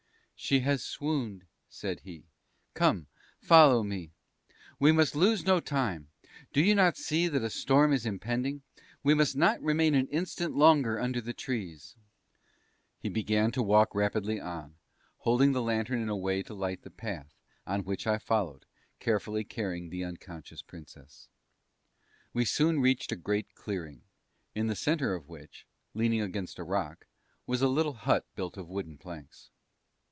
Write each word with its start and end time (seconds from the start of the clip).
"She 0.43 0.61
has 0.61 0.83
swooned," 0.83 1.45
said 1.69 1.99
he. 1.99 2.25
"Come, 2.73 3.05
follow 3.39 3.83
me. 3.83 4.09
We 4.79 4.91
must 4.91 5.15
lose 5.15 5.45
no 5.45 5.59
time; 5.59 6.09
do 6.51 6.63
you 6.63 6.73
not 6.73 6.97
see 6.97 7.27
that 7.27 7.43
a 7.43 7.49
storm 7.51 7.93
is 7.93 8.07
impending? 8.07 8.63
We 9.03 9.13
must 9.13 9.35
not 9.35 9.61
remain 9.61 9.93
an 9.93 10.07
instant 10.07 10.55
longer 10.55 10.99
under 10.99 11.21
the 11.21 11.31
trees." 11.35 11.95
He 12.97 13.07
began 13.07 13.51
to 13.51 13.61
walk 13.61 13.93
rapidly 13.93 14.39
on, 14.39 14.77
holding 15.17 15.51
the 15.51 15.61
lantern 15.61 16.01
in 16.01 16.09
a 16.09 16.17
way 16.17 16.41
to 16.41 16.55
light 16.55 16.81
the 16.81 16.89
path, 16.89 17.35
on 17.67 17.83
which 17.85 18.07
I 18.07 18.17
followed, 18.17 18.65
carefully 18.99 19.43
carrying 19.43 19.91
the 19.91 20.03
unconscious 20.03 20.63
Princess. 20.63 21.29
We 22.33 22.45
soon 22.45 22.79
reached 22.79 23.11
a 23.11 23.15
great 23.15 23.53
clearing, 23.53 24.01
in 24.55 24.65
the 24.65 24.75
centre 24.75 25.13
of 25.13 25.29
which, 25.29 25.67
leaning 25.93 26.19
against 26.21 26.57
a 26.57 26.63
rock, 26.63 27.05
was 27.45 27.61
a 27.61 27.67
little 27.67 27.93
hut 27.93 28.25
built 28.35 28.57
of 28.57 28.67
wooden 28.67 28.97
planks. 28.97 29.51